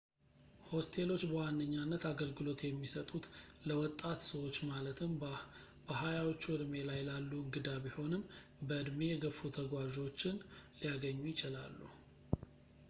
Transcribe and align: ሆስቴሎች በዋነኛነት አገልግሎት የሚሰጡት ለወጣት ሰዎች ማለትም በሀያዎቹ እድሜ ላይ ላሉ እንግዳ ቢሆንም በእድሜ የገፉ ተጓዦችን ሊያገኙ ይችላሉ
ሆስቴሎች 0.67 1.23
በዋነኛነት 1.31 2.03
አገልግሎት 2.11 2.61
የሚሰጡት 2.65 3.25
ለወጣት 3.69 4.21
ሰዎች 4.29 4.55
ማለትም 4.69 5.11
በሀያዎቹ 5.87 6.41
እድሜ 6.55 6.73
ላይ 6.89 7.01
ላሉ 7.09 7.29
እንግዳ 7.43 7.67
ቢሆንም 7.85 8.23
በእድሜ 8.69 9.01
የገፉ 9.13 9.39
ተጓዦችን 9.59 10.39
ሊያገኙ 10.81 11.21
ይችላሉ 11.33 11.79